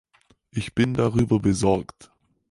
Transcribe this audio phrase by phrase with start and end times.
[0.49, 2.09] Ich bin darüber besorgt.